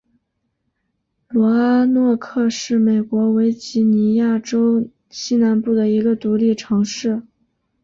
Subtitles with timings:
[1.27, 7.21] 罗阿诺克是美国维吉尼亚州西南部的一个独立城市。